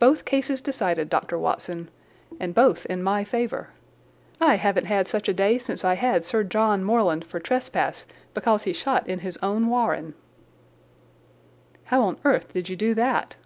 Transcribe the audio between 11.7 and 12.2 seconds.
"How on